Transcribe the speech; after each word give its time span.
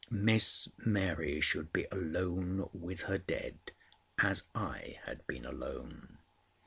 Miss 0.09 0.67
Mary 0.79 1.39
should 1.41 1.71
be 1.71 1.85
alone 1.91 2.67
with 2.73 3.01
her 3.03 3.19
dead, 3.19 3.59
as 4.17 4.45
I 4.55 4.97
had 5.03 5.27
been 5.27 5.45
alone. 5.45 6.17